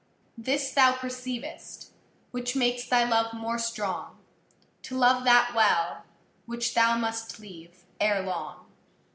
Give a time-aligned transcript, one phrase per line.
[0.35, 1.89] This thou perceivâst,
[2.31, 4.17] which makes thy love more strong,
[4.81, 6.05] To love that well,
[6.47, 8.65] which thou must leave ere long.